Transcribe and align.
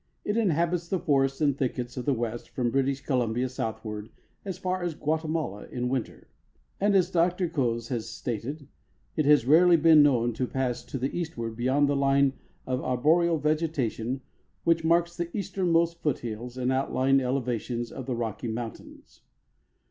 It 0.25 0.35
inhabits 0.35 0.87
the 0.87 0.97
forests 0.97 1.41
and 1.41 1.55
thickets 1.55 1.95
of 1.95 2.05
the 2.05 2.13
West 2.15 2.49
from 2.49 2.71
British 2.71 3.01
Columbia 3.01 3.47
southward 3.47 4.09
as 4.43 4.57
far 4.57 4.81
as 4.81 4.95
Guatemala 4.95 5.67
in 5.67 5.89
winter. 5.89 6.27
And, 6.79 6.95
as 6.95 7.11
Dr. 7.11 7.47
Coues 7.47 7.89
has 7.89 8.09
stated, 8.09 8.67
it 9.15 9.25
has 9.25 9.45
rarely 9.45 9.77
been 9.77 10.01
known 10.01 10.33
to 10.33 10.47
pass 10.47 10.83
to 10.85 10.97
the 10.97 11.15
eastward 11.15 11.55
beyond 11.55 11.87
the 11.87 11.95
line 11.95 12.33
of 12.65 12.81
arboreal 12.81 13.37
vegetation, 13.37 14.21
which 14.63 14.83
marks 14.83 15.15
the 15.15 15.29
easternmost 15.37 16.01
foothills 16.01 16.57
and 16.57 16.71
outlying 16.71 17.19
elevations 17.19 17.91
of 17.91 18.07
the 18.07 18.15
Rocky 18.15 18.47
Mountains. 18.47 19.21